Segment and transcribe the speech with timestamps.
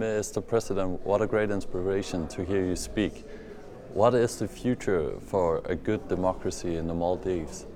[0.00, 0.44] Mr.
[0.44, 3.24] President, what a great inspiration to hear you speak.
[3.92, 7.66] What is the future for a good democracy in the Maldives?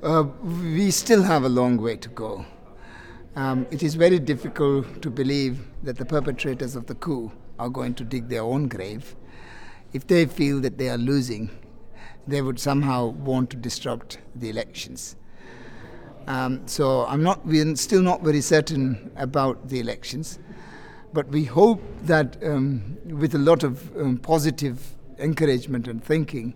[0.00, 2.46] Uh, we still have a long way to go.
[3.34, 7.94] Um, it is very difficult to believe that the perpetrators of the coup are going
[7.94, 9.16] to dig their own grave.
[9.92, 11.50] If they feel that they are losing,
[12.28, 15.16] they would somehow want to disrupt the elections.
[16.28, 20.38] Um, so I'm not, we're still not very certain about the elections,
[21.18, 26.54] but we hope that um, with a lot of um, positive encouragement and thinking,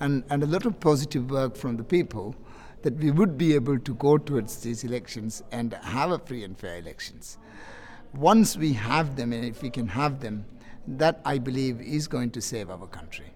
[0.00, 2.34] and, and a lot of positive work from the people,
[2.80, 6.58] that we would be able to go towards these elections and have a free and
[6.58, 7.36] fair elections.
[8.14, 10.46] Once we have them, and if we can have them,
[10.86, 13.26] that I believe is going to save our country.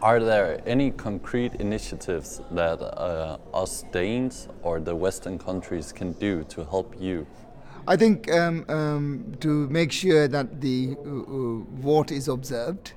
[0.00, 6.44] Are there any concrete initiatives that uh, us Danes or the Western countries can do
[6.44, 7.26] to help you?
[7.88, 12.92] I think um, um, to make sure that the uh, uh, vote is observed,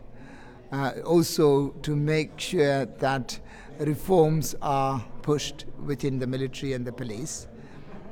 [0.73, 3.39] uh, also to make sure that
[3.79, 7.47] reforms are pushed within the military and the police.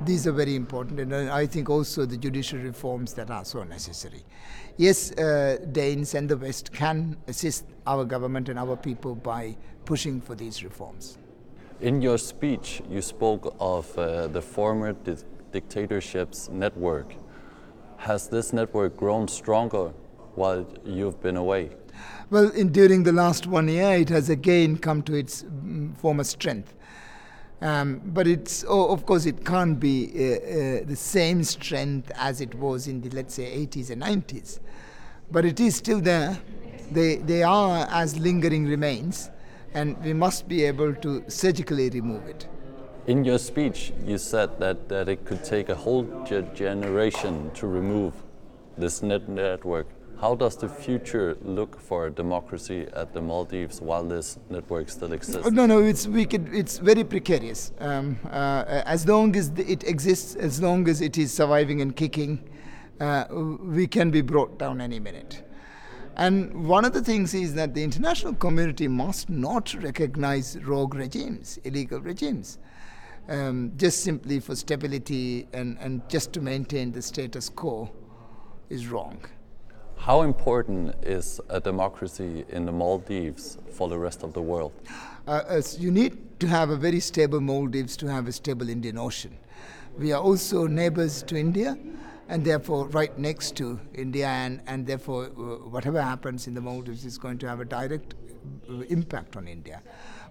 [0.06, 4.24] These are very important, and I think also the judicial reforms that are so necessary.
[4.78, 10.18] Yes, uh, Danes and the West can assist our government and our people by pushing
[10.18, 11.18] for these reforms.
[11.82, 14.94] In your speech, you spoke of uh, the former
[15.52, 17.14] dictatorships network.
[17.98, 19.92] Has this network grown stronger
[20.34, 21.70] while you've been away?
[22.30, 26.24] Well, in, during the last one year, it has again come to its mm, former
[26.24, 26.74] strength.
[27.62, 32.40] Um, but it's oh, of course it can't be uh, uh, the same strength as
[32.40, 34.60] it was in the let's say 80s and 90s,
[35.30, 36.38] but it is still there.
[36.90, 39.30] They they are as lingering remains,
[39.74, 42.48] and we must be able to surgically remove it.
[43.06, 46.04] In your speech, you said that, that it could take a whole
[46.54, 48.12] generation to remove
[48.76, 49.88] this net network.
[50.20, 55.50] How does the future look for democracy at the Maldives while this network still exists?
[55.50, 57.72] No, no, it's we could, It's very precarious.
[57.78, 62.46] Um, uh, as long as it exists, as long as it is surviving and kicking,
[63.00, 65.42] uh, we can be brought down any minute.
[66.16, 71.58] And one of the things is that the international community must not recognize rogue regimes,
[71.64, 72.58] illegal regimes,
[73.28, 77.90] um, just simply for stability and, and just to maintain the status quo
[78.68, 79.24] is wrong.
[79.96, 84.72] How important is a democracy in the Maldives for the rest of the world?
[85.26, 89.36] Uh, you need to have a very stable Maldives to have a stable Indian Ocean.
[89.98, 91.76] We are also neighbors to India
[92.30, 97.04] and therefore right next to India, and, and therefore uh, whatever happens in the Maldives
[97.04, 98.14] is going to have a direct
[98.70, 99.82] uh, impact on India.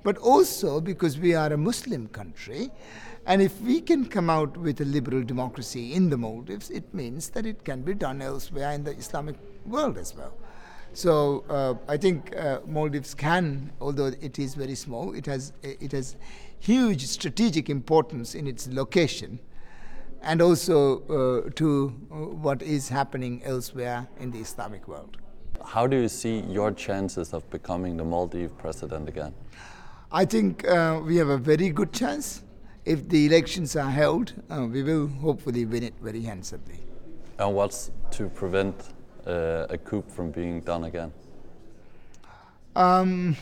[0.01, 2.71] But also because we are a Muslim country,
[3.25, 7.29] and if we can come out with a liberal democracy in the Maldives, it means
[7.31, 9.35] that it can be done elsewhere in the Islamic
[9.65, 10.33] world as well.
[10.93, 15.91] So uh, I think uh, Maldives can, although it is very small, it has it
[15.91, 16.15] has
[16.59, 19.39] huge strategic importance in its location,
[20.21, 25.17] and also uh, to uh, what is happening elsewhere in the Islamic world.
[25.65, 29.33] How do you see your chances of becoming the Maldives president again?
[30.11, 32.41] I think uh, we have a very good chance.
[32.85, 36.79] If the elections are held, uh, we will hopefully win it very handsomely.
[37.37, 38.75] And what's to prevent
[39.27, 41.11] uh, a coup from being done again?
[42.75, 43.35] Um,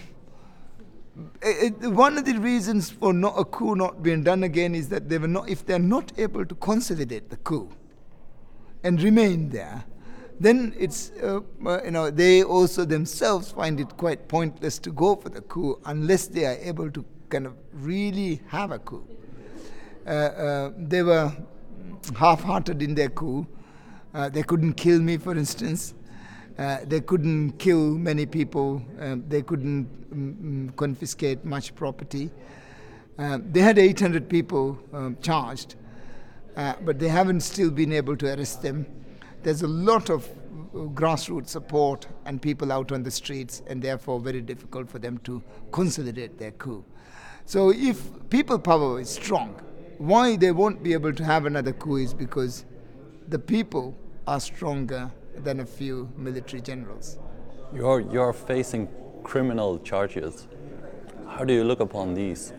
[1.82, 5.18] one of the reasons for not a coup not being done again is that they
[5.18, 7.70] were not, if they're not able to consolidate the coup
[8.84, 9.84] and remain there,
[10.40, 15.16] then it's uh, uh, you know they also themselves find it quite pointless to go
[15.16, 19.06] for the coup unless they are able to kind of really have a coup.
[20.06, 21.36] Uh, uh they were
[22.16, 23.48] half-hearted in their coup.
[24.14, 25.94] Uh, they couldn't kill me, for instance.
[26.58, 28.82] Uh, they couldn't kill many people.
[29.00, 32.32] Um, they couldn't um, confiscate much property.
[33.20, 35.76] Uh, they had 800 people um, charged,
[36.56, 38.86] uh, but they haven't still been able to arrest them.
[39.44, 44.20] There's a lot of uh, grassroots support and people out on the streets, and therefore
[44.20, 46.84] very difficult for them to consolidate their coup.
[47.46, 49.62] So if people power is strong,
[50.00, 52.66] why they won't be able to have another coup is because
[53.28, 53.96] the people
[54.28, 55.12] are stronger
[55.44, 57.18] than a few military generals.
[57.74, 58.88] You're, you're facing
[59.24, 60.48] criminal charges.
[61.28, 62.54] How do you look upon these?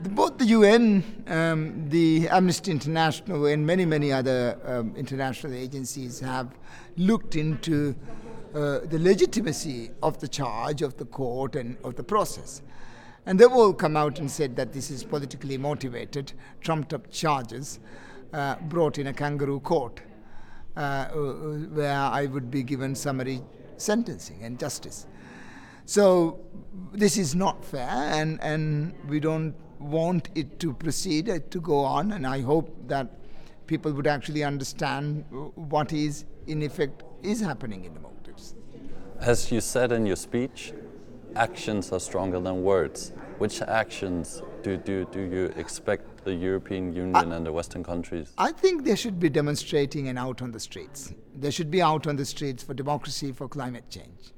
[0.00, 6.48] Both the UN, um, the Amnesty International, and many, many other um, international agencies have
[6.96, 7.94] looked into
[8.54, 12.62] uh, the legitimacy of the charge of the court and of the process.
[13.26, 17.78] And they've all come out and said that this is politically motivated, trumped up charges
[18.32, 20.00] uh, brought in a kangaroo court.
[20.76, 23.42] Uh, where I would be given summary
[23.76, 25.06] sentencing and justice.
[25.86, 26.40] So
[26.92, 31.80] this is not fair, and, and we don't want it to proceed, uh, to go
[31.80, 33.18] on, and I hope that
[33.66, 35.24] people would actually understand
[35.54, 38.54] what is, in effect, is happening in the Maldives.
[39.20, 40.72] As you said in your speech,
[41.36, 43.12] actions are stronger than words.
[43.38, 48.32] Which actions do, do, do you expect the European Union I, and the Western countries?
[48.38, 51.12] I think they should be demonstrating and out on the streets.
[51.34, 54.32] They should be out on the streets for democracy, for climate change.